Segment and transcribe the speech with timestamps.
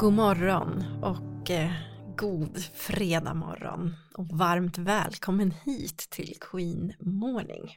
[0.00, 1.72] God morgon och eh,
[2.16, 7.76] god fredag morgon och varmt välkommen hit till Queen Morning.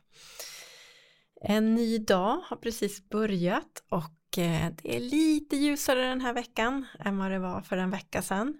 [1.42, 6.86] En ny dag har precis börjat och eh, det är lite ljusare den här veckan
[7.00, 8.58] än vad det var för en vecka sedan.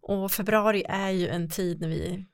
[0.00, 2.26] Och februari är ju en tid när vi,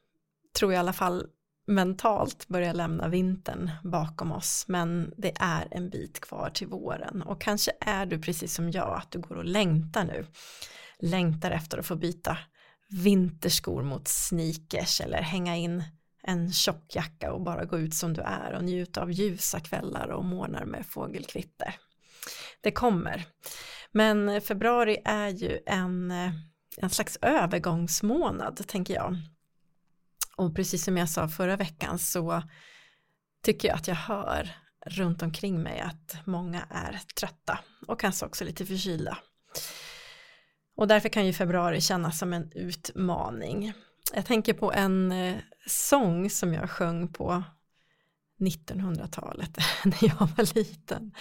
[0.59, 1.27] tror i alla fall
[1.69, 7.41] mentalt börjar lämna vintern bakom oss men det är en bit kvar till våren och
[7.41, 10.27] kanske är du precis som jag att du går och längtar nu
[10.99, 12.39] längtar efter att få byta
[12.89, 15.85] vinterskor mot sneakers eller hänga in
[16.23, 20.09] en tjock jacka och bara gå ut som du är och njuta av ljusa kvällar
[20.09, 21.75] och morgnar med fågelkvitter.
[22.61, 23.25] Det kommer.
[23.93, 26.30] Men februari är ju en, eh,
[26.77, 29.16] en slags övergångsmånad tänker jag.
[30.39, 32.43] Och precis som jag sa förra veckan så
[33.43, 38.45] tycker jag att jag hör runt omkring mig att många är trötta och kanske också
[38.45, 39.19] lite förkylda.
[40.77, 43.73] Och därför kan ju februari kännas som en utmaning.
[44.15, 47.43] Jag tänker på en eh, sång som jag sjöng på
[48.41, 51.13] 1900-talet när jag var liten.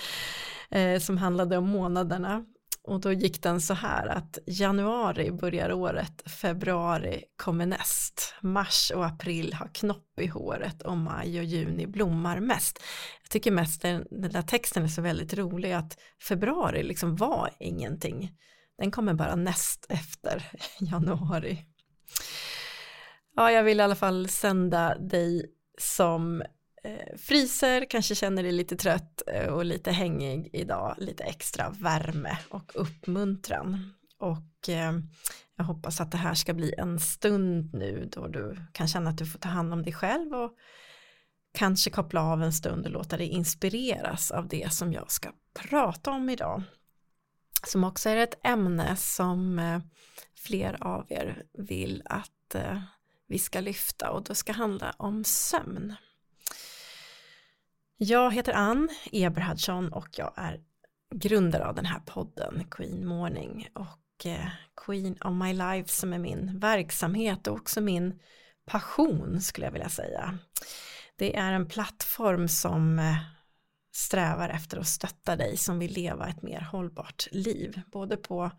[0.70, 2.46] Eh, som handlade om månaderna
[2.88, 9.06] och då gick den så här att januari börjar året, februari kommer näst, mars och
[9.06, 12.84] april har knopp i håret och maj och juni blommar mest.
[13.24, 17.50] Jag tycker mest den, den där texten är så väldigt rolig att februari liksom var
[17.60, 18.32] ingenting.
[18.78, 21.66] Den kommer bara näst efter januari.
[23.36, 25.46] Ja, jag vill i alla fall sända dig
[25.80, 26.44] som
[26.88, 32.38] Eh, fryser, kanske känner dig lite trött eh, och lite hängig idag, lite extra värme
[32.50, 33.94] och uppmuntran.
[34.20, 34.94] Och eh,
[35.56, 39.18] jag hoppas att det här ska bli en stund nu då du kan känna att
[39.18, 40.52] du får ta hand om dig själv och
[41.54, 46.12] kanske koppla av en stund och låta dig inspireras av det som jag ska prata
[46.12, 46.64] om idag.
[47.68, 49.62] Som också är ett ämne som
[50.36, 52.56] fler av er vill att
[53.28, 55.96] vi ska lyfta och det ska handla om sömn.
[58.00, 60.60] Jag heter Ann Eberhardsson och jag är
[61.16, 64.50] grundare av den här podden Queen Morning och eh,
[64.86, 68.20] Queen of My Life som är min verksamhet och också min
[68.66, 70.38] passion skulle jag vilja säga.
[71.16, 73.18] Det är en plattform som eh,
[73.92, 78.52] strävar efter att stötta dig som vill leva ett mer hållbart liv, både på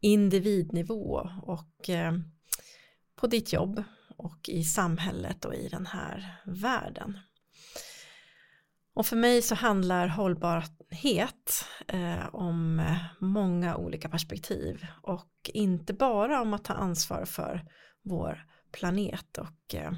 [0.00, 2.12] individnivå och eh,
[3.16, 3.82] på ditt jobb
[4.16, 7.18] och i samhället och i den här världen.
[8.96, 16.42] Och för mig så handlar hållbarhet eh, om eh, många olika perspektiv och inte bara
[16.42, 17.64] om att ta ansvar för
[18.02, 19.92] vår planet och eh,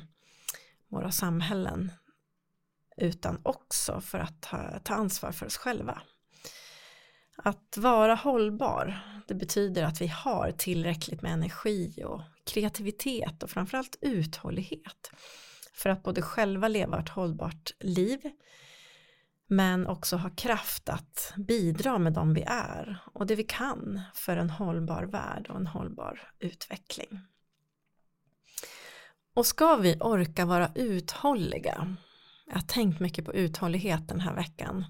[0.89, 1.93] våra samhällen
[2.97, 6.03] utan också för att ta, ta ansvar för oss själva.
[7.37, 13.99] Att vara hållbar, det betyder att vi har tillräckligt med energi och kreativitet och framförallt
[14.01, 15.11] uthållighet
[15.73, 18.21] för att både själva leva ett hållbart liv
[19.49, 24.37] men också ha kraft att bidra med dem vi är och det vi kan för
[24.37, 27.21] en hållbar värld och en hållbar utveckling.
[29.35, 31.97] Och ska vi orka vara uthålliga,
[32.47, 34.85] jag har tänkt mycket på uthållighet den här veckan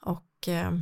[0.00, 0.72] och eh,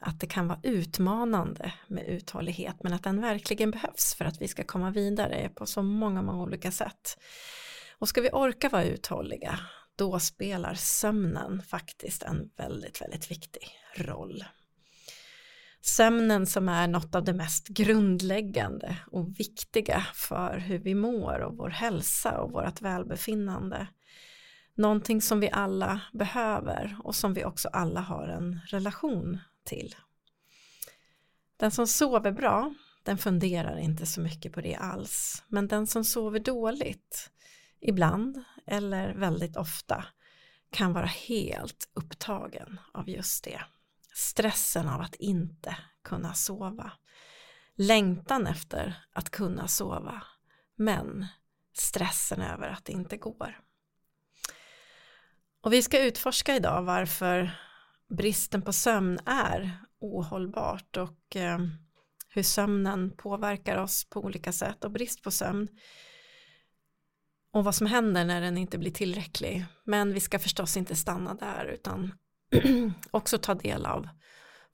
[0.00, 4.48] att det kan vara utmanande med uthållighet men att den verkligen behövs för att vi
[4.48, 7.18] ska komma vidare på så många, många olika sätt.
[7.98, 9.58] Och ska vi orka vara uthålliga
[9.96, 14.44] då spelar sömnen faktiskt en väldigt, väldigt viktig roll.
[15.80, 21.56] Sömnen som är något av det mest grundläggande och viktiga för hur vi mår och
[21.56, 23.86] vår hälsa och vårt välbefinnande.
[24.74, 29.94] Någonting som vi alla behöver och som vi också alla har en relation till.
[31.56, 35.44] Den som sover bra, den funderar inte så mycket på det alls.
[35.48, 37.30] Men den som sover dåligt,
[37.80, 40.04] ibland eller väldigt ofta
[40.70, 43.60] kan vara helt upptagen av just det.
[44.14, 46.92] Stressen av att inte kunna sova.
[47.74, 50.22] Längtan efter att kunna sova.
[50.76, 51.26] Men
[51.72, 53.60] stressen över att det inte går.
[55.60, 57.50] Och vi ska utforska idag varför
[58.08, 61.58] bristen på sömn är ohållbart och eh,
[62.28, 65.68] hur sömnen påverkar oss på olika sätt och brist på sömn
[67.52, 69.64] och vad som händer när den inte blir tillräcklig.
[69.84, 72.14] Men vi ska förstås inte stanna där utan
[73.10, 74.08] också ta del av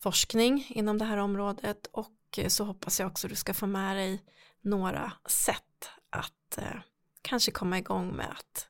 [0.03, 4.25] forskning inom det här området och så hoppas jag också du ska få med dig
[4.61, 6.81] några sätt att eh,
[7.23, 8.69] kanske komma igång med att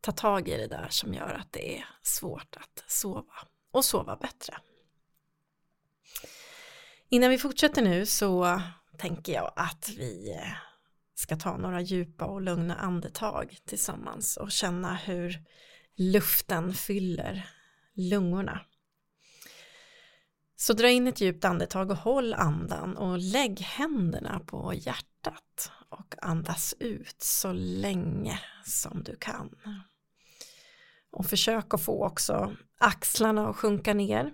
[0.00, 3.34] ta tag i det där som gör att det är svårt att sova
[3.70, 4.56] och sova bättre.
[7.08, 8.62] Innan vi fortsätter nu så
[8.98, 10.52] tänker jag att vi eh,
[11.22, 15.44] ska ta några djupa och lugna andetag tillsammans och känna hur
[15.96, 17.50] luften fyller
[17.94, 18.60] lungorna.
[20.56, 26.14] Så dra in ett djupt andetag och håll andan och lägg händerna på hjärtat och
[26.22, 29.50] andas ut så länge som du kan.
[31.12, 34.32] Och försök att få också axlarna att sjunka ner.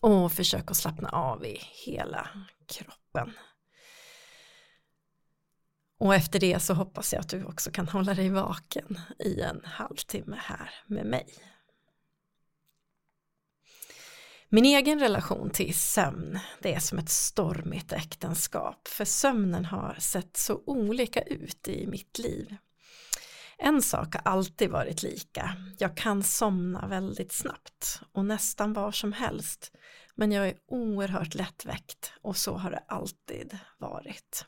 [0.00, 2.28] Och försök att slappna av i hela
[2.66, 3.32] kroppen.
[5.98, 9.60] Och efter det så hoppas jag att du också kan hålla dig vaken i en
[9.64, 11.26] halvtimme här med mig.
[14.48, 20.36] Min egen relation till sömn, det är som ett stormigt äktenskap, för sömnen har sett
[20.36, 22.56] så olika ut i mitt liv.
[23.58, 29.12] En sak har alltid varit lika, jag kan somna väldigt snabbt och nästan var som
[29.12, 29.72] helst,
[30.14, 34.46] men jag är oerhört lättväckt och så har det alltid varit.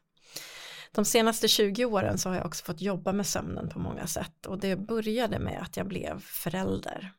[0.92, 4.46] De senaste 20 åren så har jag också fått jobba med sömnen på många sätt
[4.46, 7.12] och det började med att jag blev förälder.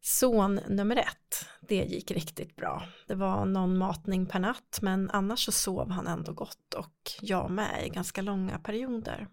[0.00, 2.88] Son nummer ett, det gick riktigt bra.
[3.06, 7.50] Det var någon matning per natt men annars så sov han ändå gott och jag
[7.50, 9.28] med i ganska långa perioder.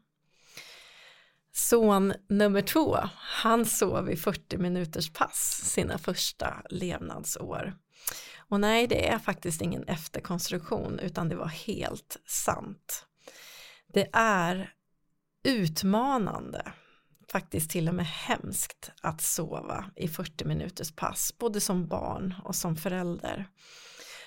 [1.54, 7.74] Son nummer två, han sov i 40 minuters pass sina första levnadsår.
[8.38, 13.06] Och nej, det är faktiskt ingen efterkonstruktion utan det var helt sant.
[13.94, 14.74] Det är
[15.44, 16.72] utmanande,
[17.32, 22.56] faktiskt till och med hemskt att sova i 40 minuters pass, både som barn och
[22.56, 23.46] som förälder.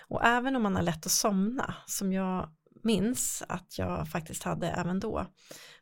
[0.08, 2.48] Och även om man har lätt att somna, som jag
[2.82, 5.26] minns att jag faktiskt hade även då,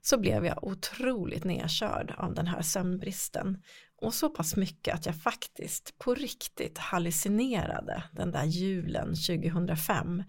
[0.00, 3.62] så blev jag otroligt nedkörd av den här sömnbristen.
[3.96, 10.22] Och så pass mycket att jag faktiskt på riktigt hallucinerade den där julen 2005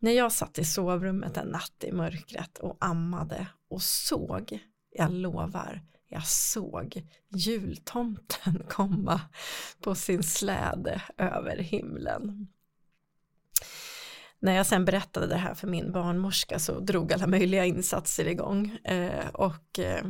[0.00, 4.58] när jag satt i sovrummet en natt i mörkret och ammade och såg,
[4.90, 9.20] jag lovar, jag såg jultomten komma
[9.80, 12.48] på sin släde över himlen.
[14.38, 18.78] När jag sen berättade det här för min barnmorska så drog alla möjliga insatser igång
[18.84, 20.04] eh, och eh,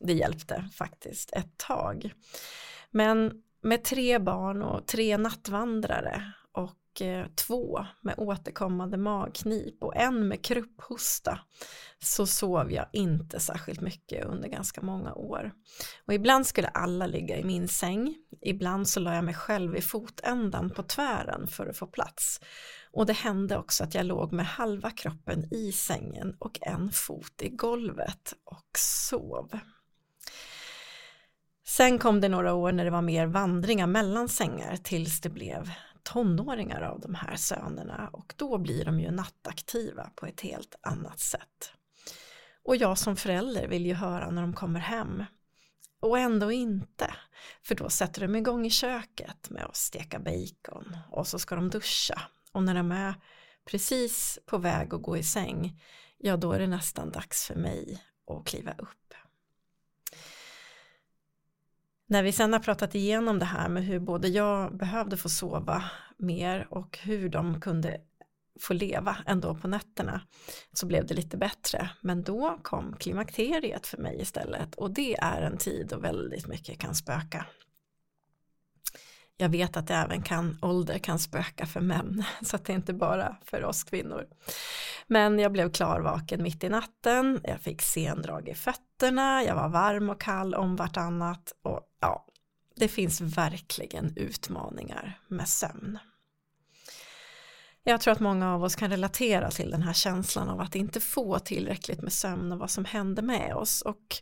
[0.00, 2.12] det hjälpte faktiskt ett tag.
[2.90, 10.28] Men med tre barn och tre nattvandrare och Eh, två med återkommande magknip och en
[10.28, 11.38] med krupphosta
[11.98, 15.52] så sov jag inte särskilt mycket under ganska många år.
[16.06, 19.80] Och ibland skulle alla ligga i min säng, ibland så la jag mig själv i
[19.80, 22.40] fotändan på tvären för att få plats.
[22.92, 27.42] Och det hände också att jag låg med halva kroppen i sängen och en fot
[27.42, 29.58] i golvet och sov.
[31.66, 35.70] Sen kom det några år när det var mer vandringar mellan sängar tills det blev
[36.02, 41.20] tonåringar av de här sönerna och då blir de ju nattaktiva på ett helt annat
[41.20, 41.72] sätt.
[42.64, 45.24] Och jag som förälder vill ju höra när de kommer hem.
[46.00, 47.14] Och ändå inte,
[47.62, 51.70] för då sätter de igång i köket med att steka bacon och så ska de
[51.70, 53.14] duscha och när de är
[53.64, 55.82] precis på väg att gå i säng,
[56.18, 59.14] ja då är det nästan dags för mig att kliva upp.
[62.12, 65.84] När vi sen har pratat igenom det här med hur både jag behövde få sova
[66.16, 68.00] mer och hur de kunde
[68.60, 70.20] få leva ändå på nätterna
[70.72, 71.90] så blev det lite bättre.
[72.00, 76.78] Men då kom klimakteriet för mig istället och det är en tid då väldigt mycket
[76.78, 77.46] kan spöka.
[79.36, 82.76] Jag vet att det även kan, ålder kan spöka för män, så att det är
[82.76, 84.26] inte bara för oss kvinnor.
[85.06, 90.10] Men jag blev klarvaken mitt i natten, jag fick sendrag i fötterna, jag var varm
[90.10, 92.26] och kall om vartannat och ja,
[92.76, 95.98] det finns verkligen utmaningar med sömn.
[97.84, 101.00] Jag tror att många av oss kan relatera till den här känslan av att inte
[101.00, 104.16] få tillräckligt med sömn och vad som händer med oss och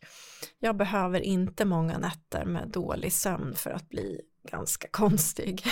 [0.58, 4.20] jag behöver inte många nätter med dålig sömn för att bli
[4.50, 5.64] ganska konstig.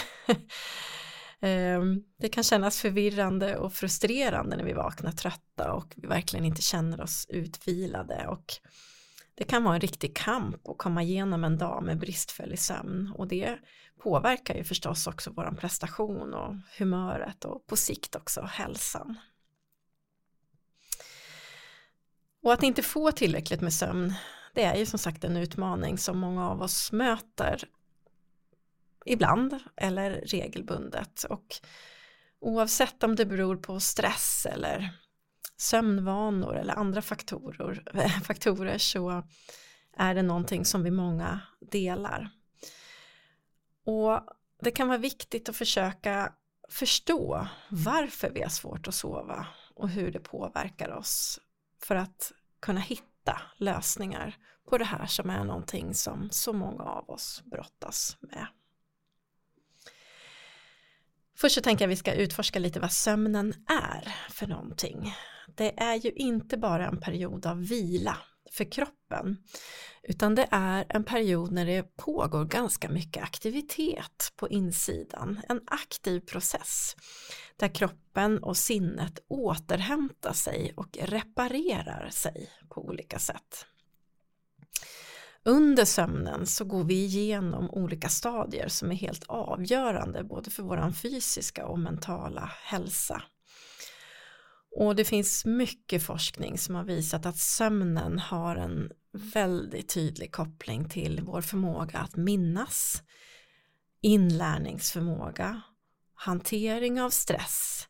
[1.41, 6.63] Ehm, det kan kännas förvirrande och frustrerande när vi vaknar trötta och vi verkligen inte
[6.63, 8.55] känner oss utvilade och
[9.39, 13.29] det kan vara en riktig kamp att komma igenom en dag med bristfällig sömn och
[13.29, 13.59] det
[14.03, 19.19] påverkar ju förstås också våran prestation och humöret och på sikt också hälsan.
[22.43, 24.15] Och att inte få tillräckligt med sömn
[24.55, 27.65] det är ju som sagt en utmaning som många av oss möter
[29.05, 31.57] ibland eller regelbundet och
[32.41, 34.91] oavsett om det beror på stress eller
[35.59, 37.83] sömnvanor eller andra faktorer,
[38.25, 39.23] faktorer så
[39.97, 42.31] är det någonting som vi många delar.
[43.85, 44.21] Och
[44.61, 46.33] det kan vara viktigt att försöka
[46.69, 51.41] förstå varför vi har svårt att sova och hur det påverkar oss
[51.83, 54.37] för att kunna hitta lösningar
[54.71, 58.47] på det här som är någonting som så många av oss brottas med.
[61.41, 65.15] Först så tänker jag att vi ska utforska lite vad sömnen är för någonting.
[65.57, 68.17] Det är ju inte bara en period av vila
[68.53, 69.37] för kroppen
[70.03, 76.21] utan det är en period när det pågår ganska mycket aktivitet på insidan, en aktiv
[76.21, 76.97] process
[77.57, 83.67] där kroppen och sinnet återhämtar sig och reparerar sig på olika sätt.
[85.49, 90.95] Under sömnen så går vi igenom olika stadier som är helt avgörande både för våran
[90.95, 93.23] fysiska och mentala hälsa.
[94.77, 100.89] Och det finns mycket forskning som har visat att sömnen har en väldigt tydlig koppling
[100.89, 103.03] till vår förmåga att minnas,
[104.01, 105.63] inlärningsförmåga,
[106.15, 107.89] hantering av stress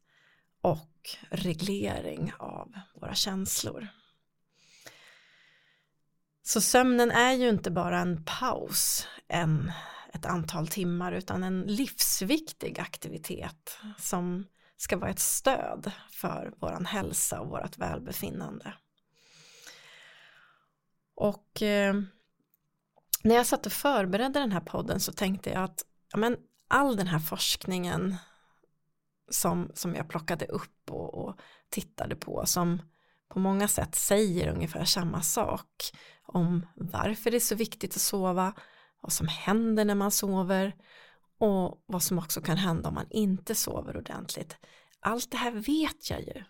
[0.60, 3.88] och reglering av våra känslor.
[6.48, 9.72] Så sömnen är ju inte bara en paus, en,
[10.12, 17.40] ett antal timmar, utan en livsviktig aktivitet som ska vara ett stöd för vår hälsa
[17.40, 18.74] och vårt välbefinnande.
[21.14, 21.94] Och eh,
[23.22, 26.36] när jag satt och förberedde den här podden så tänkte jag att ja, men
[26.68, 28.16] all den här forskningen
[29.30, 31.40] som, som jag plockade upp och, och
[31.70, 32.82] tittade på som
[33.28, 35.90] på många sätt säger ungefär samma sak
[36.23, 38.52] om varför det är så viktigt att sova,
[39.02, 40.75] vad som händer när man sover
[41.38, 44.56] och vad som också kan hända om man inte sover ordentligt.
[45.00, 46.44] Allt det här vet jag ju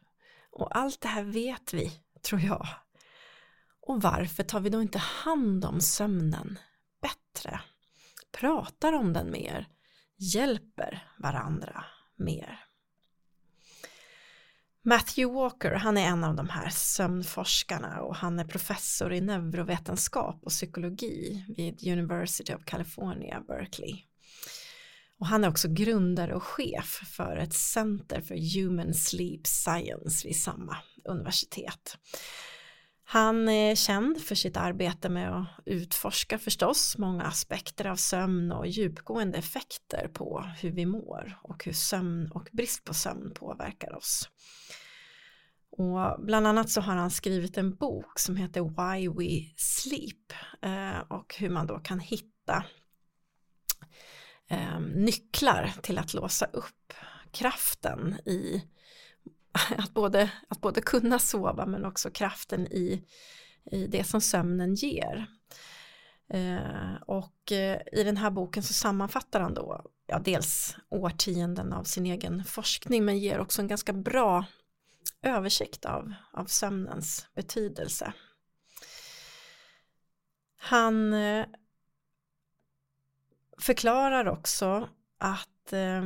[0.51, 1.93] och allt det här vet vi,
[2.23, 2.67] tror jag.
[3.81, 6.59] Och varför tar vi då inte hand om sömnen
[7.03, 7.61] bättre?
[8.33, 9.69] Pratar om den mer?
[10.17, 11.85] Hjälper varandra
[12.17, 12.68] mer?
[14.85, 20.39] Matthew Walker, han är en av de här sömnforskarna och han är professor i neurovetenskap
[20.43, 23.95] och psykologi vid University of California, Berkeley.
[25.21, 30.37] Och han är också grundare och chef för ett center för human sleep science vid
[30.37, 31.99] samma universitet.
[33.11, 38.67] Han är känd för sitt arbete med att utforska förstås många aspekter av sömn och
[38.67, 44.29] djupgående effekter på hur vi mår och hur sömn och brist på sömn påverkar oss.
[45.71, 50.33] Och bland annat så har han skrivit en bok som heter Why We Sleep
[50.63, 52.65] eh, och hur man då kan hitta
[54.49, 56.93] eh, nycklar till att låsa upp
[57.31, 58.65] kraften i
[59.79, 63.05] att både, att både kunna sova men också kraften i,
[63.71, 65.27] i det som sömnen ger.
[66.31, 67.53] Eh, och
[67.93, 73.05] i den här boken så sammanfattar han då ja, dels årtionden av sin egen forskning
[73.05, 74.45] men ger också en ganska bra
[75.23, 78.13] översikt av, av sömnens betydelse.
[80.57, 81.47] Han eh,
[83.61, 86.05] förklarar också att eh,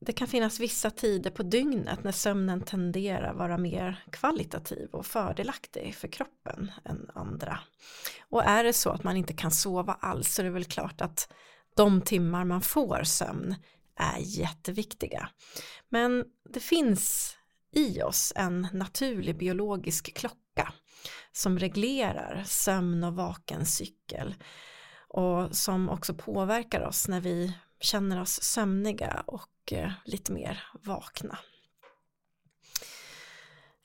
[0.00, 5.06] det kan finnas vissa tider på dygnet när sömnen tenderar att vara mer kvalitativ och
[5.06, 7.58] fördelaktig för kroppen än andra.
[8.28, 11.00] Och är det så att man inte kan sova alls så är det väl klart
[11.00, 11.32] att
[11.76, 13.54] de timmar man får sömn
[13.96, 15.28] är jätteviktiga.
[15.88, 17.36] Men det finns
[17.74, 20.72] i oss en naturlig biologisk klocka
[21.32, 24.34] som reglerar sömn och vakencykel
[25.08, 31.38] och som också påverkar oss när vi känner oss sömniga och eh, lite mer vakna.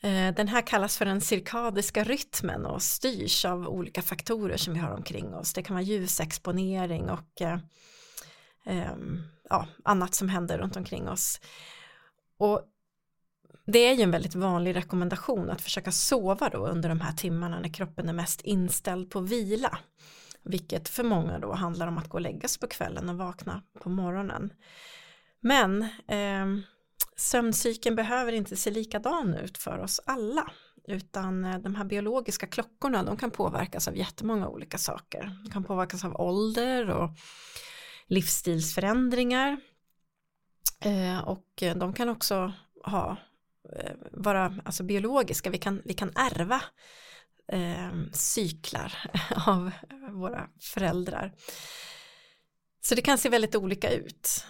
[0.02, 4.80] Eh, den här kallas för den cirkadiska rytmen och styrs av olika faktorer som vi
[4.80, 5.54] har omkring oss.
[5.54, 7.60] Det kan vara ljusexponering och eh,
[8.66, 11.42] ehm, ja, annat som händer runt omkring oss.
[12.38, 12.62] Och
[13.72, 17.60] det är ju en väldigt vanlig rekommendation att försöka sova då under de här timmarna
[17.60, 19.80] när kroppen är mest inställd på vila.
[20.44, 23.64] Vilket för många då handlar om att gå och lägga sig på kvällen och vakna
[23.80, 24.54] på morgonen.
[25.40, 26.64] Men eh,
[27.16, 30.52] sömncykeln behöver inte se likadan ut för oss alla.
[30.88, 35.32] Utan eh, de här biologiska klockorna de kan påverkas av jättemånga olika saker.
[35.44, 37.10] De kan påverkas av ålder och
[38.08, 39.58] livsstilsförändringar.
[40.80, 43.18] Eh, och eh, de kan också ha
[43.76, 46.62] Eh, vara alltså biologiska, vi kan, vi kan ärva
[47.52, 48.94] eh, cyklar
[49.48, 49.72] av
[50.12, 51.34] våra föräldrar.
[52.82, 54.46] Så det kan se väldigt olika ut.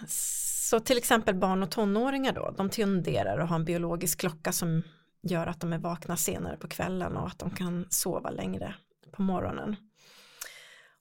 [0.70, 4.84] Så till exempel barn och tonåringar då, de tenderar att ha en biologisk klocka som
[5.22, 8.75] gör att de är vakna senare på kvällen och att de kan sova längre
[9.12, 9.75] på morgonen.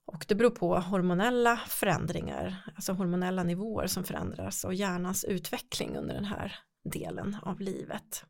[0.05, 6.15] Och det beror på hormonella förändringar, alltså hormonella nivåer som förändras och hjärnans utveckling under
[6.15, 8.25] den här delen av livet.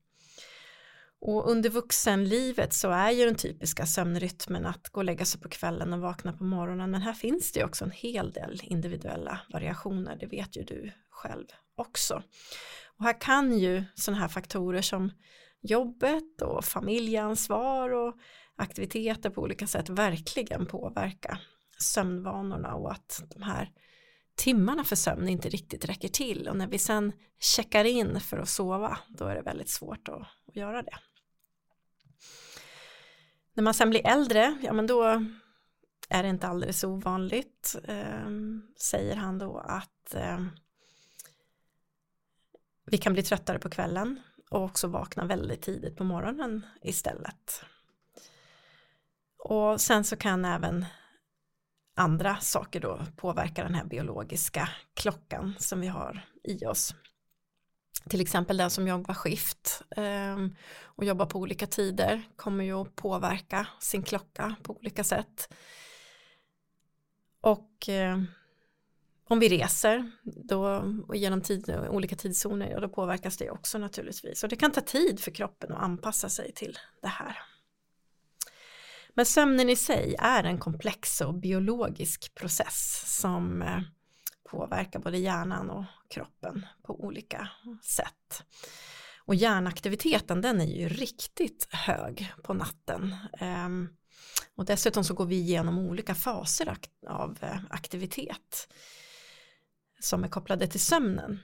[1.22, 5.50] Och under vuxenlivet så är ju den typiska sömnrytmen att gå och lägga sig på
[5.50, 6.92] kvällen och vakna på morgonen.
[6.92, 10.92] Men här finns det ju också en hel del individuella variationer, det vet ju du
[11.10, 12.24] själv också.
[12.98, 15.12] Och här kan ju sådana här faktorer som
[15.62, 18.18] jobbet och familjeansvar och
[18.56, 21.40] aktiviteter på olika sätt verkligen påverka
[21.82, 23.72] sömnvanorna och att de här
[24.40, 28.50] timmarna för sömn inte riktigt räcker till och när vi sen checkar in för att
[28.50, 30.98] sova då är det väldigt svårt att, att göra det.
[33.54, 35.04] När man sen blir äldre, ja men då
[36.10, 38.30] är det inte alldeles ovanligt, eh,
[38.78, 40.46] säger han då, att eh,
[42.86, 47.64] vi kan bli tröttare på kvällen och också vakna väldigt tidigt på morgonen istället.
[49.38, 50.86] Och sen så kan även
[52.00, 56.96] andra saker då påverkar den här biologiska klockan som vi har i oss.
[58.10, 60.38] Till exempel den som jobbar skift eh,
[60.84, 65.54] och jobbar på olika tider kommer ju att påverka sin klocka på olika sätt.
[67.42, 68.20] Och eh,
[69.30, 74.44] om vi reser då, och genom tid, olika tidszoner, ja, då påverkas det också naturligtvis.
[74.44, 77.38] Och det kan ta tid för kroppen att anpassa sig till det här.
[79.20, 83.80] Men sömnen i sig är en komplex och biologisk process som eh,
[84.50, 87.50] påverkar både hjärnan och kroppen på olika
[87.84, 88.44] sätt.
[89.26, 93.16] Och hjärnaktiviteten den är ju riktigt hög på natten.
[93.40, 93.90] Ehm,
[94.56, 98.74] och dessutom så går vi igenom olika faser av eh, aktivitet
[100.00, 101.40] som är kopplade till sömnen.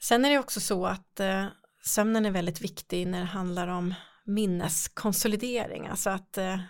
[0.00, 1.46] Sen är det också så att eh,
[1.84, 3.94] sömnen är väldigt viktig när det handlar om
[4.34, 6.60] minneskonsolidering, alltså att eh,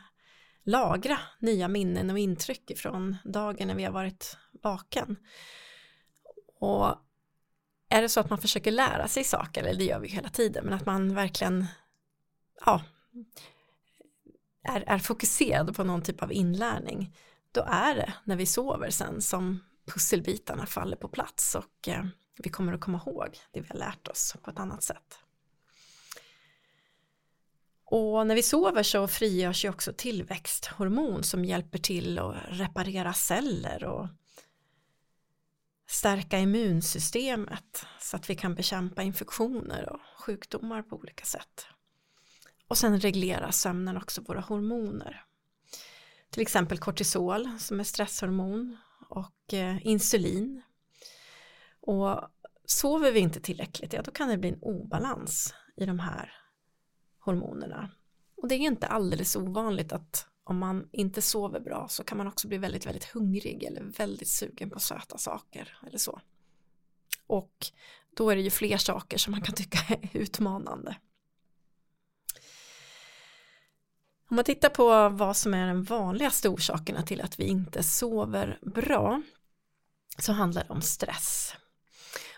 [0.64, 5.16] lagra nya minnen och intryck från dagen när vi har varit vaken.
[6.60, 6.94] Och
[7.88, 10.64] är det så att man försöker lära sig saker, eller det gör vi hela tiden,
[10.64, 11.66] men att man verkligen
[12.66, 12.82] ja,
[14.62, 17.16] är, är fokuserad på någon typ av inlärning,
[17.52, 22.04] då är det när vi sover sen som pusselbitarna faller på plats och eh,
[22.36, 25.18] vi kommer att komma ihåg det vi har lärt oss på ett annat sätt.
[27.90, 33.84] Och när vi sover så frigörs ju också tillväxthormon som hjälper till att reparera celler
[33.84, 34.08] och
[35.88, 41.66] stärka immunsystemet så att vi kan bekämpa infektioner och sjukdomar på olika sätt.
[42.68, 45.24] Och sen reglerar sömnen också våra hormoner.
[46.30, 48.76] Till exempel kortisol som är stresshormon
[49.08, 50.62] och eh, insulin.
[51.80, 52.20] Och
[52.66, 56.39] sover vi inte tillräckligt, ja då kan det bli en obalans i de här
[57.20, 57.90] hormonerna.
[58.36, 62.26] Och det är inte alldeles ovanligt att om man inte sover bra så kan man
[62.26, 66.20] också bli väldigt, väldigt hungrig eller väldigt sugen på söta saker eller så.
[67.26, 67.66] Och
[68.16, 70.96] då är det ju fler saker som man kan tycka är utmanande.
[74.30, 78.58] Om man tittar på vad som är den vanligaste orsakerna till att vi inte sover
[78.62, 79.22] bra
[80.18, 81.54] så handlar det om stress.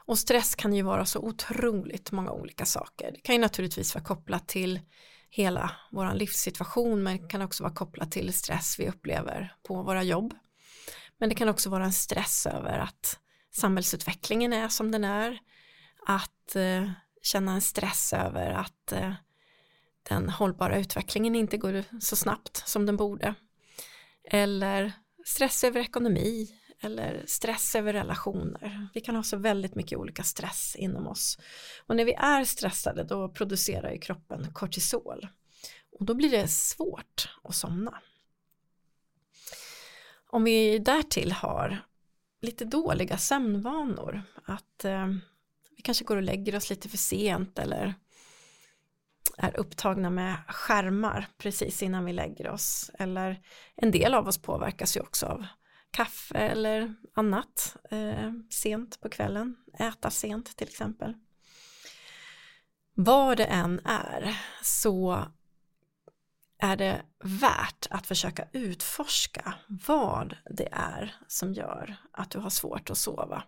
[0.04, 3.12] Och stress kan ju vara så otroligt många olika saker.
[3.14, 4.80] Det kan ju naturligtvis vara kopplat till
[5.30, 10.02] hela vår livssituation men det kan också vara kopplat till stress vi upplever på våra
[10.02, 10.34] jobb.
[11.18, 13.18] Men det kan också vara en stress över att
[13.54, 15.38] samhällsutvecklingen är som den är.
[16.06, 16.90] Att eh,
[17.22, 19.12] känna en stress över att eh,
[20.08, 23.34] den hållbara utvecklingen inte går så snabbt som den borde.
[24.24, 24.92] Eller
[25.26, 26.48] stress över ekonomi
[26.84, 28.88] eller stress över relationer.
[28.94, 31.38] Vi kan ha så väldigt mycket olika stress inom oss.
[31.86, 35.28] Och när vi är stressade då producerar ju kroppen kortisol.
[35.98, 37.98] Och då blir det svårt att somna.
[40.26, 41.78] Om vi därtill har
[42.40, 45.06] lite dåliga sömnvanor, att eh,
[45.76, 47.94] vi kanske går och lägger oss lite för sent eller
[49.36, 52.90] är upptagna med skärmar precis innan vi lägger oss.
[52.98, 53.42] Eller
[53.76, 55.46] en del av oss påverkas ju också av
[55.92, 61.14] kaffe eller annat eh, sent på kvällen, äta sent till exempel.
[62.94, 65.24] Vad det än är så
[66.58, 72.90] är det värt att försöka utforska vad det är som gör att du har svårt
[72.90, 73.42] att sova.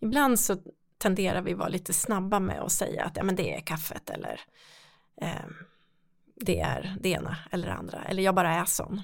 [0.00, 0.56] Ibland så
[0.98, 4.40] tenderar vi vara lite snabba med att säga att ja, men det är kaffet eller
[5.20, 5.46] eh,
[6.34, 9.02] det är det ena eller det andra eller jag bara är sån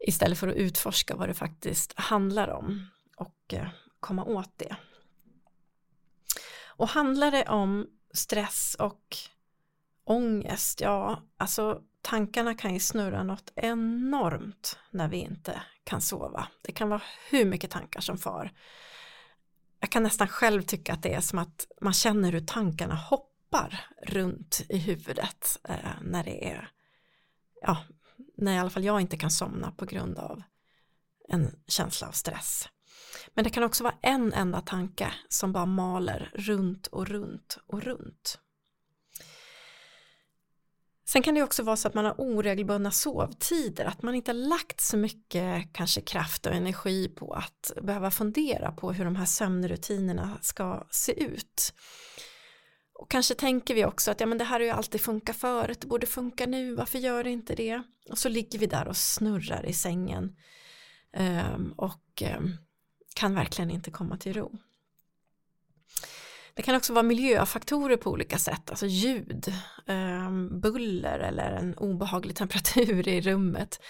[0.00, 3.68] istället för att utforska vad det faktiskt handlar om och eh,
[4.00, 4.76] komma åt det.
[6.66, 9.16] Och handlar det om stress och
[10.04, 16.48] ångest, ja, alltså tankarna kan ju snurra något enormt när vi inte kan sova.
[16.62, 18.52] Det kan vara hur mycket tankar som far.
[19.80, 23.86] Jag kan nästan själv tycka att det är som att man känner hur tankarna hoppar
[24.02, 26.70] runt i huvudet eh, när det är,
[27.62, 27.76] ja,
[28.38, 30.42] när i alla fall jag inte kan somna på grund av
[31.28, 32.68] en känsla av stress.
[33.34, 37.82] Men det kan också vara en enda tanke som bara maler runt och runt och
[37.82, 38.38] runt.
[41.08, 44.48] Sen kan det också vara så att man har oregelbundna sovtider, att man inte har
[44.48, 49.26] lagt så mycket kanske kraft och energi på att behöva fundera på hur de här
[49.26, 51.74] sömnrutinerna ska se ut.
[52.98, 55.80] Och kanske tänker vi också att ja, men det här har ju alltid funkat förut,
[55.80, 57.82] det borde funka nu, varför gör det inte det?
[58.10, 60.36] Och så ligger vi där och snurrar i sängen
[61.16, 62.56] um, och um,
[63.14, 64.58] kan verkligen inte komma till ro.
[66.54, 69.52] Det kan också vara miljöfaktorer på olika sätt, alltså ljud,
[69.86, 73.80] um, buller eller en obehaglig temperatur i rummet.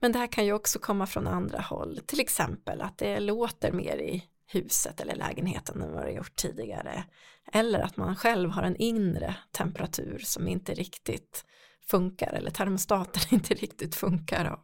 [0.00, 3.72] Men det här kan ju också komma från andra håll, till exempel att det låter
[3.72, 7.04] mer i huset eller lägenheten än vad det gjort tidigare.
[7.52, 11.44] Eller att man själv har en inre temperatur som inte riktigt
[11.86, 14.60] funkar eller termostaten inte riktigt funkar av,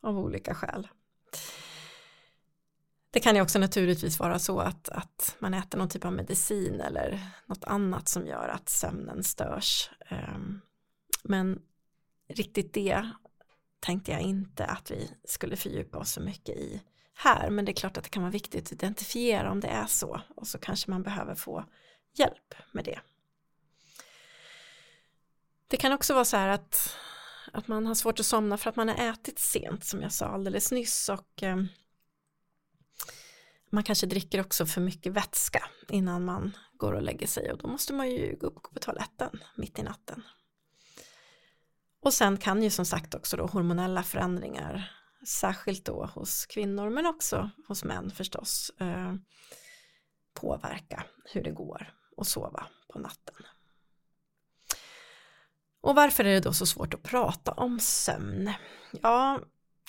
[0.00, 0.88] av olika skäl.
[3.10, 6.80] Det kan ju också naturligtvis vara så att, att man äter någon typ av medicin
[6.80, 9.90] eller något annat som gör att sömnen störs.
[10.08, 10.60] Ehm,
[11.22, 11.58] men
[12.28, 13.10] riktigt det
[13.80, 16.82] tänkte jag inte att vi skulle fördjupa oss så mycket i
[17.14, 17.50] här.
[17.50, 20.20] Men det är klart att det kan vara viktigt att identifiera om det är så
[20.36, 21.64] och så kanske man behöver få
[22.18, 23.00] hjälp med det.
[25.68, 26.96] Det kan också vara så här att,
[27.52, 30.26] att man har svårt att somna för att man har ätit sent som jag sa
[30.26, 31.56] alldeles nyss och eh,
[33.70, 37.68] man kanske dricker också för mycket vätska innan man går och lägger sig och då
[37.68, 40.22] måste man ju gå upp på toaletten mitt i natten.
[42.00, 44.92] Och sen kan ju som sagt också då hormonella förändringar,
[45.26, 49.14] särskilt då hos kvinnor men också hos män förstås, eh,
[50.34, 53.34] påverka hur det går och sova på natten.
[55.80, 58.52] Och varför är det då så svårt att prata om sömn?
[59.02, 59.40] Ja,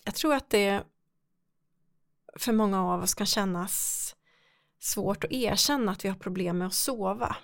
[0.03, 0.83] jag tror att det
[2.39, 4.15] för många av oss kan kännas
[4.79, 7.35] svårt att erkänna att vi har problem med att sova.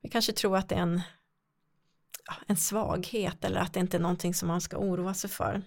[0.00, 1.00] Vi kanske tror att det är en,
[2.46, 5.62] en svaghet eller att det inte är någonting som man ska oroa sig för.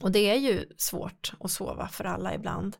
[0.00, 2.76] Och det är ju svårt att sova för alla ibland.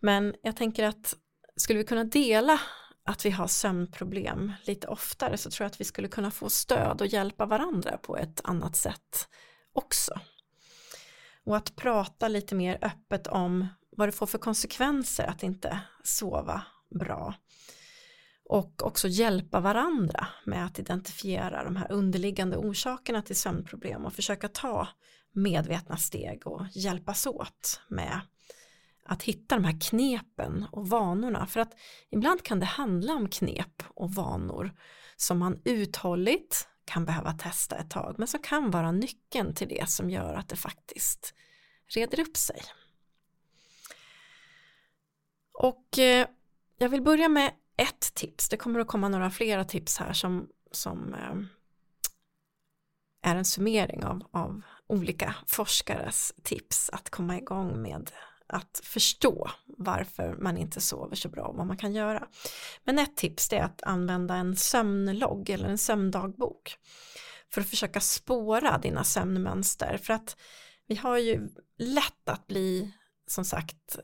[0.00, 1.16] Men jag tänker att
[1.56, 2.60] skulle vi kunna dela
[3.08, 7.00] att vi har sömnproblem lite oftare så tror jag att vi skulle kunna få stöd
[7.00, 9.28] och hjälpa varandra på ett annat sätt
[9.72, 10.20] också.
[11.44, 16.62] Och att prata lite mer öppet om vad det får för konsekvenser att inte sova
[17.00, 17.34] bra.
[18.44, 24.48] Och också hjälpa varandra med att identifiera de här underliggande orsakerna till sömnproblem och försöka
[24.48, 24.88] ta
[25.32, 28.20] medvetna steg och hjälpas åt med
[29.08, 31.46] att hitta de här knepen och vanorna.
[31.46, 31.72] För att
[32.10, 34.72] ibland kan det handla om knep och vanor
[35.16, 39.88] som man uthålligt kan behöva testa ett tag men som kan vara nyckeln till det
[39.88, 41.34] som gör att det faktiskt
[41.86, 42.60] reder upp sig.
[45.52, 46.26] Och eh,
[46.78, 50.48] jag vill börja med ett tips, det kommer att komma några flera tips här som,
[50.70, 51.34] som eh,
[53.30, 58.10] är en summering av, av olika forskares tips att komma igång med
[58.48, 62.28] att förstå varför man inte sover så bra och vad man kan göra.
[62.84, 66.76] Men ett tips är att använda en sömnlogg eller en sömndagbok
[67.50, 70.36] för att försöka spåra dina sömnmönster för att
[70.86, 72.92] vi har ju lätt att bli
[73.26, 73.98] som sagt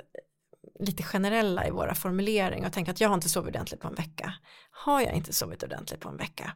[0.81, 3.95] lite generella i våra formuleringar och tänka att jag har inte sovit ordentligt på en
[3.95, 4.35] vecka.
[4.71, 6.53] Har jag inte sovit ordentligt på en vecka?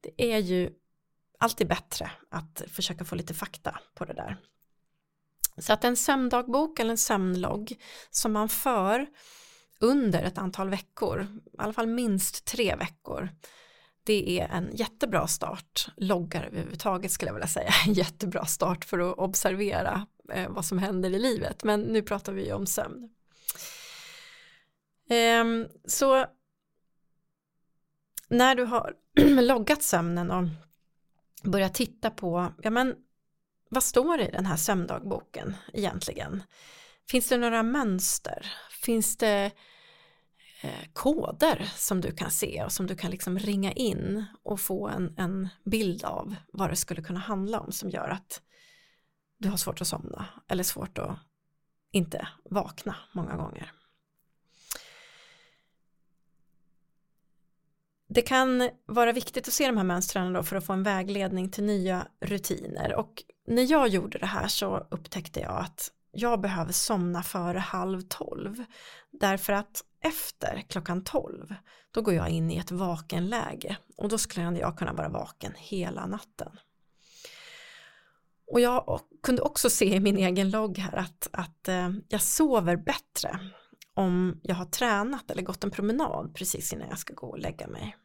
[0.00, 0.70] Det är ju
[1.38, 4.36] alltid bättre att försöka få lite fakta på det där.
[5.58, 7.76] Så att en sömndagbok eller en sömnlogg
[8.10, 9.06] som man för
[9.80, 13.28] under ett antal veckor, i alla fall minst tre veckor,
[14.04, 18.98] det är en jättebra start, loggar överhuvudtaget skulle jag vilja säga, en jättebra start för
[18.98, 23.10] att observera eh, vad som händer i livet, men nu pratar vi om sömn.
[25.08, 26.26] Ehm, så
[28.28, 28.94] när du har
[29.42, 30.44] loggat sömnen och
[31.50, 32.94] börjat titta på, ja men
[33.68, 36.42] vad står det i den här sömndagboken egentligen?
[37.10, 38.52] Finns det några mönster?
[38.82, 39.50] Finns det
[40.62, 44.88] eh, koder som du kan se och som du kan liksom ringa in och få
[44.88, 48.42] en, en bild av vad det skulle kunna handla om som gör att
[49.38, 51.18] du har svårt att somna eller svårt att
[51.92, 53.72] inte vakna många gånger.
[58.08, 61.50] det kan vara viktigt att se de här mönstren då för att få en vägledning
[61.50, 66.72] till nya rutiner och när jag gjorde det här så upptäckte jag att jag behöver
[66.72, 68.64] somna före halv tolv
[69.10, 71.54] därför att efter klockan tolv
[71.90, 76.06] då går jag in i ett vakenläge och då skulle jag kunna vara vaken hela
[76.06, 76.58] natten.
[78.52, 82.76] Och jag kunde också se i min egen logg här att, att eh, jag sover
[82.76, 83.40] bättre
[83.94, 87.66] om jag har tränat eller gått en promenad precis innan jag ska gå och lägga
[87.66, 87.96] mig.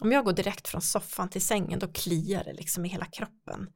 [0.00, 3.68] Om jag går direkt från soffan till sängen då kliar det liksom i hela kroppen.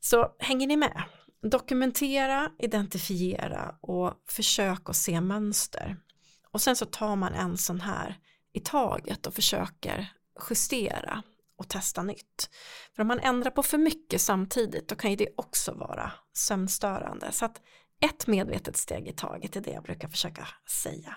[0.00, 1.02] Så hänger ni med?
[1.42, 5.96] Dokumentera, identifiera och försök att se mönster.
[6.50, 8.18] Och sen så tar man en sån här
[8.52, 10.12] i taget och försöker
[10.50, 11.22] justera
[11.56, 12.50] och testa nytt.
[12.94, 17.32] För om man ändrar på för mycket samtidigt då kan ju det också vara sömnstörande.
[17.32, 17.60] Så att
[18.00, 21.16] ett medvetet steg i taget är det jag brukar försöka säga.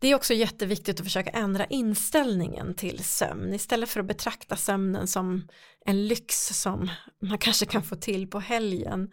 [0.00, 5.06] Det är också jätteviktigt att försöka ändra inställningen till sömn istället för att betrakta sömnen
[5.06, 5.48] som
[5.84, 6.90] en lyx som
[7.22, 9.12] man kanske kan få till på helgen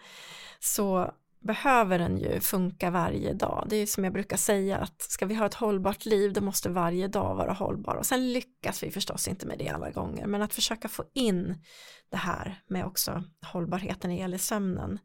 [0.60, 3.67] så behöver den ju funka varje dag.
[3.69, 6.69] Det är som jag brukar säga att ska vi ha ett hållbart liv då måste
[6.69, 10.41] varje dag vara hållbar och sen lyckas vi förstås inte med det alla gånger men
[10.41, 11.63] att försöka få in
[12.12, 15.00] det här med också hållbarheten när det gäller sömnen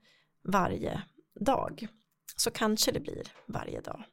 [0.49, 1.03] varje
[1.41, 1.87] dag
[2.37, 4.05] så kanske det blir varje dag.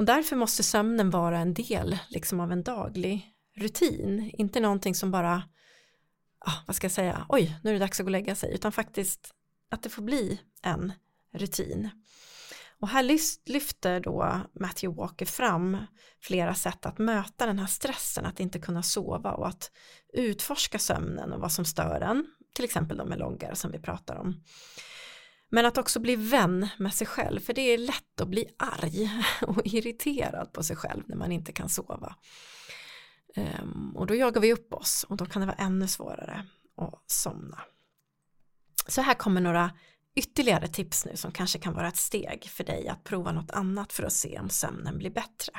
[0.00, 5.10] Och därför måste sömnen vara en del liksom av en daglig rutin, inte någonting som
[5.10, 5.42] bara,
[6.38, 8.54] ah, vad ska jag säga, oj, nu är det dags att gå och lägga sig,
[8.54, 9.34] utan faktiskt
[9.70, 10.92] att det får bli en
[11.34, 11.90] rutin.
[12.80, 13.02] Och här
[13.50, 15.76] lyfter då Matthew Walker fram
[16.20, 19.70] flera sätt att möta den här stressen att inte kunna sova och att
[20.12, 24.16] utforska sömnen och vad som stör den, till exempel de med loggar som vi pratar
[24.16, 24.42] om.
[25.50, 29.10] Men att också bli vän med sig själv, för det är lätt att bli arg
[29.42, 32.16] och irriterad på sig själv när man inte kan sova.
[33.36, 37.10] Um, och då jagar vi upp oss och då kan det vara ännu svårare att
[37.10, 37.60] somna.
[38.86, 39.70] Så här kommer några
[40.14, 43.92] ytterligare tips nu som kanske kan vara ett steg för dig att prova något annat
[43.92, 45.52] för att se om sömnen blir bättre.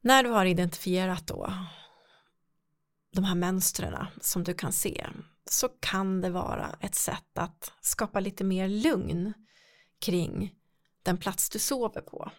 [0.00, 1.54] När du har identifierat då
[3.12, 5.06] de här mönstren som du kan se
[5.50, 9.32] så kan det vara ett sätt att skapa lite mer lugn
[9.98, 10.54] kring
[11.02, 12.30] den plats du sover på.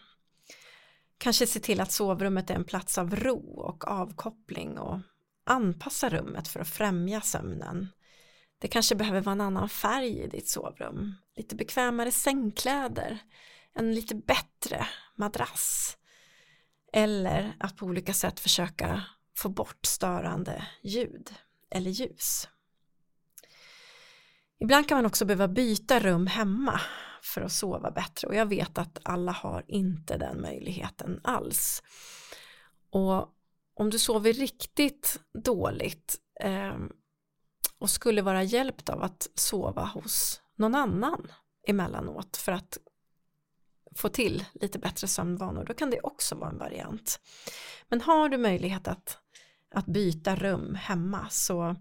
[1.17, 4.99] Kanske se till att sovrummet är en plats av ro och avkoppling och
[5.43, 7.87] anpassa rummet för att främja sömnen.
[8.59, 13.19] Det kanske behöver vara en annan färg i ditt sovrum, lite bekvämare sängkläder,
[13.73, 15.97] en lite bättre madrass
[16.93, 19.03] eller att på olika sätt försöka
[19.35, 21.33] få bort störande ljud
[21.69, 22.47] eller ljus.
[24.59, 26.81] Ibland kan man också behöva byta rum hemma
[27.23, 31.83] för att sova bättre och jag vet att alla har inte den möjligheten alls.
[32.89, 33.35] Och
[33.73, 36.77] om du sover riktigt dåligt eh,
[37.79, 41.31] och skulle vara hjälpt av att sova hos någon annan
[41.67, 42.77] emellanåt för att
[43.95, 47.19] få till lite bättre sömnvanor då kan det också vara en variant.
[47.87, 49.17] Men har du möjlighet att,
[49.75, 51.75] att byta rum hemma så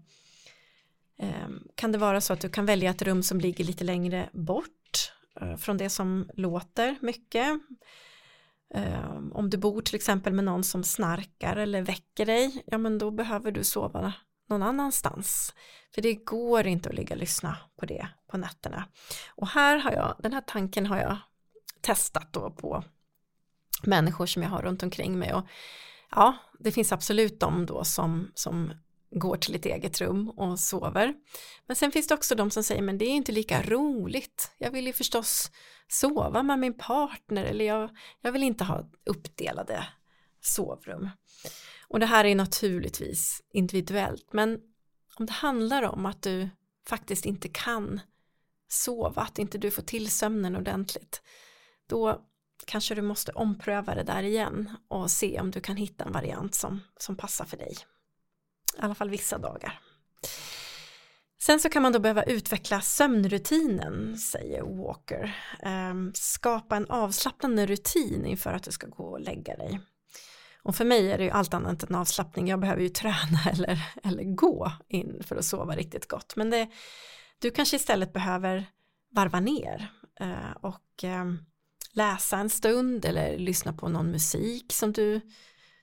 [1.75, 5.13] kan det vara så att du kan välja ett rum som ligger lite längre bort
[5.41, 7.59] eh, från det som låter mycket.
[8.73, 12.97] Ehm, om du bor till exempel med någon som snarkar eller väcker dig, ja men
[12.97, 14.13] då behöver du sova
[14.49, 15.53] någon annanstans.
[15.95, 18.85] För det går inte att ligga och lyssna på det på nätterna.
[19.35, 21.17] Och här har jag, den här tanken har jag
[21.81, 22.83] testat då på
[23.83, 25.47] människor som jag har runt omkring mig och
[26.11, 28.73] ja, det finns absolut de då som, som
[29.11, 31.13] går till ett eget rum och sover.
[31.67, 34.51] Men sen finns det också de som säger men det är inte lika roligt.
[34.57, 35.51] Jag vill ju förstås
[35.87, 37.89] sova med min partner eller jag,
[38.21, 39.87] jag vill inte ha uppdelade
[40.41, 41.09] sovrum.
[41.87, 44.59] Och det här är naturligtvis individuellt men
[45.15, 46.49] om det handlar om att du
[46.87, 47.99] faktiskt inte kan
[48.67, 51.21] sova, att inte du får till sömnen ordentligt
[51.87, 52.25] då
[52.65, 56.55] kanske du måste ompröva det där igen och se om du kan hitta en variant
[56.55, 57.73] som, som passar för dig.
[58.79, 59.79] I alla fall vissa dagar.
[61.41, 65.35] Sen så kan man då behöva utveckla sömnrutinen, säger Walker.
[65.59, 69.79] Ehm, skapa en avslappnande rutin inför att du ska gå och lägga dig.
[70.63, 72.47] Och för mig är det ju allt annat än avslappning.
[72.47, 76.35] Jag behöver ju träna eller, eller gå in för att sova riktigt gott.
[76.35, 76.69] Men det,
[77.39, 78.65] du kanske istället behöver
[79.11, 81.39] varva ner eh, och ehm,
[81.91, 85.21] läsa en stund eller lyssna på någon musik som du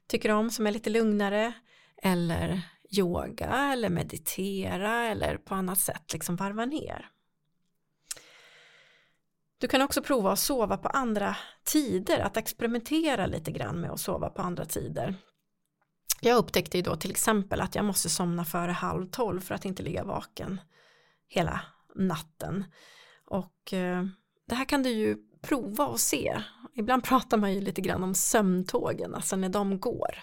[0.07, 1.53] tycker om som är lite lugnare
[2.03, 2.63] eller
[2.99, 7.11] yoga eller meditera eller på annat sätt liksom varva ner.
[9.59, 14.01] Du kan också prova att sova på andra tider, att experimentera lite grann med att
[14.01, 15.15] sova på andra tider.
[16.21, 19.65] Jag upptäckte ju då till exempel att jag måste somna före halv tolv för att
[19.65, 20.61] inte ligga vaken
[21.29, 21.61] hela
[21.95, 22.65] natten.
[23.27, 24.05] Och eh,
[24.49, 26.43] det här kan du ju prova och se.
[26.75, 30.19] Ibland pratar man ju lite grann om sömntågen, alltså när de går.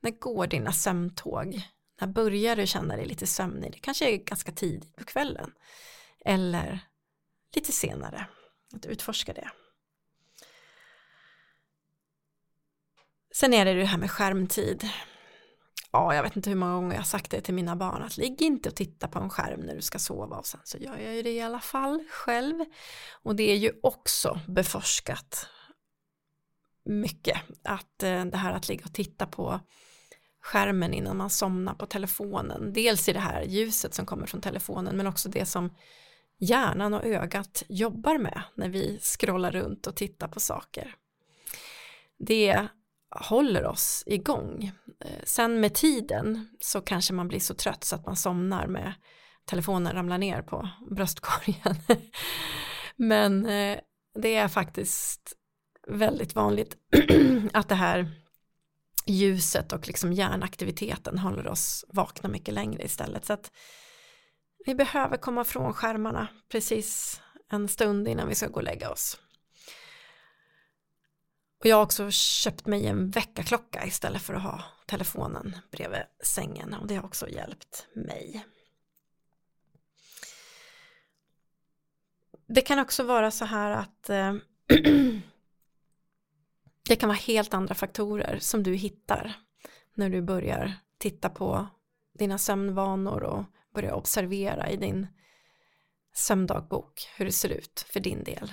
[0.00, 1.62] När går dina sömntåg?
[2.00, 3.72] När börjar du känna dig lite sömnig?
[3.72, 5.52] Det kanske är ganska tidigt på kvällen.
[6.24, 6.80] Eller
[7.54, 8.26] lite senare.
[8.74, 9.50] Att utforska det.
[13.34, 14.88] Sen är det det här med skärmtid.
[15.92, 18.16] Ja, jag vet inte hur många gånger jag har sagt det till mina barn att
[18.16, 20.98] ligg inte och titta på en skärm när du ska sova och sen så gör
[20.98, 22.64] jag ju det i alla fall själv.
[23.22, 25.46] Och det är ju också beforskat
[26.84, 29.60] mycket att eh, det här att ligga och titta på
[30.42, 32.72] skärmen innan man somnar på telefonen.
[32.72, 35.74] Dels i det här ljuset som kommer från telefonen men också det som
[36.38, 40.94] hjärnan och ögat jobbar med när vi scrollar runt och tittar på saker.
[42.18, 42.66] Det
[43.10, 44.72] håller oss igång.
[45.00, 48.92] Eh, sen med tiden så kanske man blir så trött så att man somnar med
[49.44, 51.76] telefonen ramlar ner på bröstkorgen.
[52.96, 53.78] Men eh,
[54.14, 55.36] det är faktiskt
[55.86, 56.76] väldigt vanligt
[57.52, 58.21] att det här
[59.06, 63.24] ljuset och liksom hjärnaktiviteten håller oss vakna mycket längre istället.
[63.24, 63.50] Så att
[64.66, 69.18] vi behöver komma från skärmarna precis en stund innan vi ska gå och lägga oss.
[71.60, 76.74] Och jag har också köpt mig en väckarklocka istället för att ha telefonen bredvid sängen
[76.74, 78.44] och det har också hjälpt mig.
[82.46, 84.34] Det kan också vara så här att eh,
[86.88, 89.36] det kan vara helt andra faktorer som du hittar
[89.94, 91.66] när du börjar titta på
[92.18, 95.06] dina sömnvanor och börjar observera i din
[96.14, 98.52] sömndagbok hur det ser ut för din del.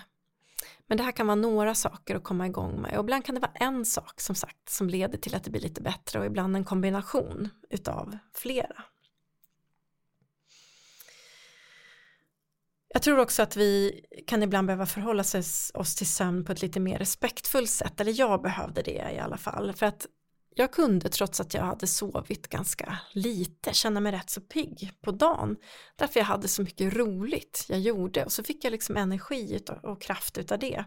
[0.87, 3.41] Men det här kan vara några saker att komma igång med och ibland kan det
[3.41, 6.55] vara en sak som sagt som leder till att det blir lite bättre och ibland
[6.55, 8.83] en kombination utav flera.
[12.93, 15.23] Jag tror också att vi kan ibland behöva förhålla
[15.73, 19.37] oss till sömn på ett lite mer respektfullt sätt, eller jag behövde det i alla
[19.37, 20.05] fall, för att
[20.55, 25.11] jag kunde trots att jag hade sovit ganska lite känna mig rätt så pigg på
[25.11, 25.55] dagen.
[25.95, 30.01] Därför jag hade så mycket roligt jag gjorde och så fick jag liksom energi och
[30.01, 30.85] kraft utav det.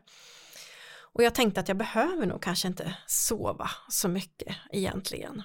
[1.15, 5.43] Och jag tänkte att jag behöver nog kanske inte sova så mycket egentligen.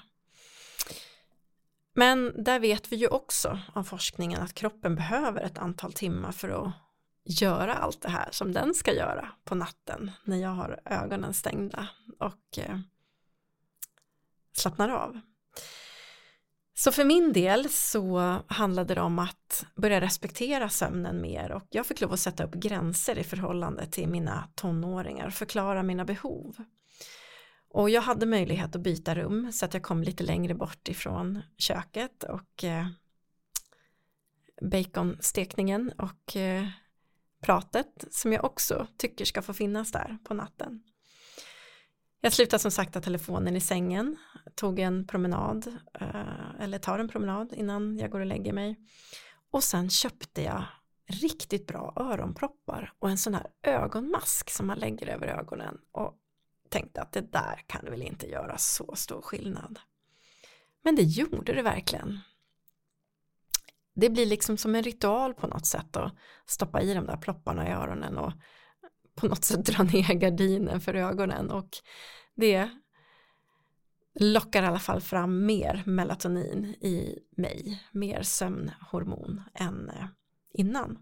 [1.97, 6.49] Men där vet vi ju också av forskningen att kroppen behöver ett antal timmar för
[6.49, 6.73] att
[7.23, 11.87] göra allt det här som den ska göra på natten när jag har ögonen stängda
[12.19, 12.79] och eh,
[14.53, 15.19] slappnar av.
[16.73, 21.85] Så för min del så handlade det om att börja respektera sömnen mer och jag
[21.85, 26.55] fick lov att sätta upp gränser i förhållande till mina tonåringar, och förklara mina behov.
[27.77, 31.41] Och jag hade möjlighet att byta rum så att jag kom lite längre bort ifrån
[31.57, 32.87] köket och eh,
[34.61, 36.67] baconstekningen och eh,
[37.41, 40.83] pratet som jag också tycker ska få finnas där på natten.
[42.21, 44.17] Jag slutade som sagt att telefonen i sängen,
[44.55, 45.67] tog en promenad
[45.99, 48.75] eh, eller tar en promenad innan jag går och lägger mig.
[49.51, 50.63] Och sen köpte jag
[51.07, 56.23] riktigt bra öronproppar och en sån här ögonmask som man lägger över ögonen och
[56.69, 59.79] tänkte att det där kan väl inte göra så stor skillnad.
[60.83, 62.19] Men det gjorde det verkligen.
[63.95, 67.67] Det blir liksom som en ritual på något sätt att stoppa i de där plopparna
[67.67, 68.33] i öronen och
[69.15, 71.69] på något sätt dra ner gardinen för ögonen och
[72.35, 72.69] det
[74.19, 80.05] lockar i alla fall fram mer melatonin i mig, mer sömnhormon än eh,
[80.53, 80.99] innan.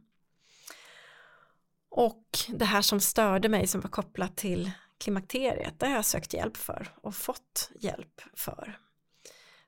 [1.90, 6.34] Och det här som störde mig som var kopplat till klimakteriet, det har jag sökt
[6.34, 8.80] hjälp för och fått hjälp för.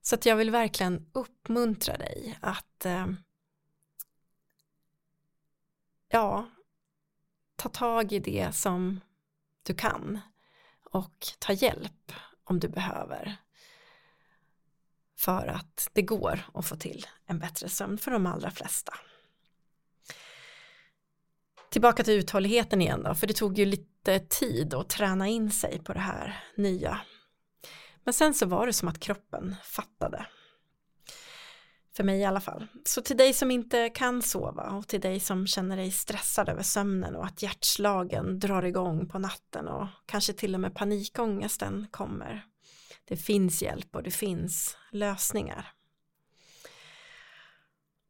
[0.02, 3.08] Så att jag vill verkligen uppmuntra dig att eh,
[6.08, 6.50] ja,
[7.56, 9.00] ta tag i det som
[9.64, 10.20] du kan
[10.84, 12.12] och ta hjälp
[12.44, 13.38] om du behöver
[15.18, 18.94] för att det går att få till en bättre sömn för de allra flesta.
[21.72, 25.80] Tillbaka till uthålligheten igen då, för det tog ju lite tid att träna in sig
[25.84, 27.00] på det här nya.
[28.04, 30.26] Men sen så var det som att kroppen fattade
[31.98, 32.68] för mig i alla fall.
[32.84, 36.64] Så till dig som inte kan sova och till dig som känner dig stressad över
[36.64, 42.46] sömnen och att hjärtslagen drar igång på natten och kanske till och med panikångesten kommer.
[43.06, 45.72] Det finns hjälp och det finns lösningar.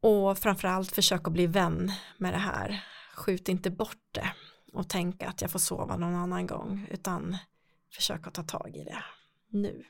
[0.02, 2.84] Och framförallt försök att bli vän med det här.
[3.18, 4.32] Skjut inte bort det
[4.72, 7.36] och tänka att jag får sova någon annan gång utan
[7.92, 9.04] försök att ta tag i det
[9.48, 9.84] nu.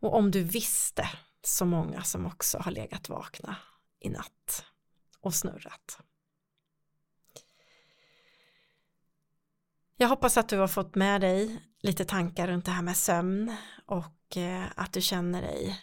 [0.00, 1.10] Och om du visste
[1.42, 3.56] så många som också har legat vakna
[4.00, 4.64] i natt
[5.20, 5.98] och snurrat.
[9.96, 13.56] Jag hoppas att du har fått med dig lite tankar runt det här med sömn
[13.86, 15.80] och eh, att du känner dig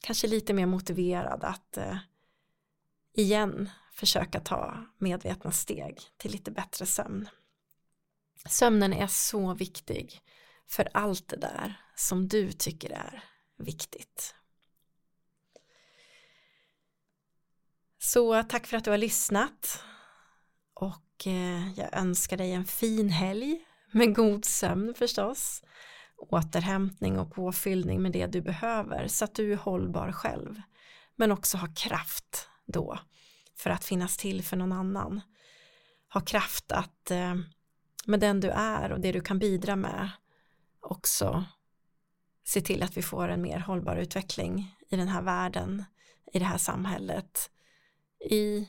[0.00, 1.96] kanske lite mer motiverad att eh,
[3.12, 7.28] igen försöka ta medvetna steg till lite bättre sömn.
[8.48, 10.20] Sömnen är så viktig
[10.66, 13.24] för allt det där som du tycker är
[13.58, 14.34] viktigt.
[17.98, 19.84] Så tack för att du har lyssnat
[20.74, 25.62] och eh, jag önskar dig en fin helg med god sömn förstås
[26.16, 30.62] återhämtning och påfyllning med det du behöver så att du är hållbar själv
[31.16, 32.98] men också har kraft då
[33.62, 35.20] för att finnas till för någon annan.
[36.12, 37.34] Ha kraft att eh,
[38.06, 40.10] med den du är och det du kan bidra med
[40.80, 41.44] också
[42.44, 45.84] se till att vi får en mer hållbar utveckling i den här världen
[46.32, 47.50] i det här samhället
[48.30, 48.68] i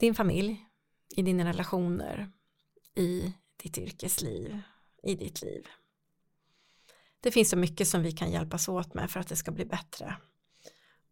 [0.00, 0.66] din familj
[1.16, 2.32] i dina relationer
[2.94, 4.60] i ditt yrkesliv
[5.02, 5.66] i ditt liv.
[7.20, 9.64] Det finns så mycket som vi kan hjälpas åt med för att det ska bli
[9.64, 10.16] bättre.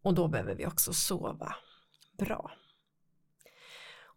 [0.01, 1.55] Och då behöver vi också sova
[2.25, 2.51] bra.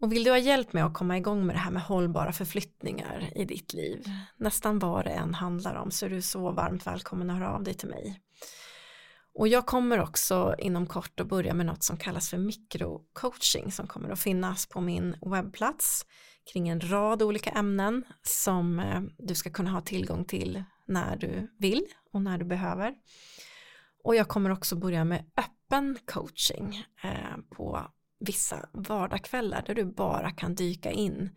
[0.01, 3.33] Och vill du ha hjälp med att komma igång med det här med hållbara förflyttningar
[3.35, 4.05] i ditt liv,
[4.37, 7.63] nästan vad det än handlar om, så är du så varmt välkommen att höra av
[7.63, 8.21] dig till mig.
[9.39, 13.87] Och jag kommer också inom kort att börja med något som kallas för mikrocoaching som
[13.87, 16.07] kommer att finnas på min webbplats
[16.53, 21.55] kring en rad olika ämnen som eh, du ska kunna ha tillgång till när du
[21.59, 22.95] vill och när du behöver.
[24.05, 30.31] Och jag kommer också börja med öppen coaching eh, på vissa vardagskvällar där du bara
[30.31, 31.31] kan dyka in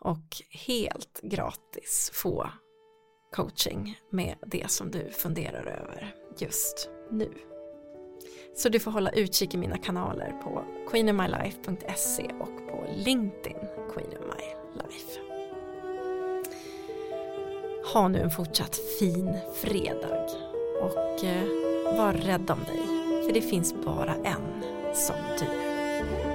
[0.00, 2.50] och helt gratis få
[3.36, 7.30] coaching med det som du funderar över just nu.
[8.56, 13.58] Så du får hålla utkik i mina kanaler på queenofmylife.se och på LinkedIn
[13.94, 14.44] Queen of My
[14.82, 15.20] Life.
[17.92, 20.26] Ha nu en fortsatt fin fredag
[20.80, 21.44] och eh,
[21.96, 22.86] var rädd om dig
[23.26, 24.62] för det finns bara en
[24.94, 25.69] som du.
[26.00, 26.29] Thank you.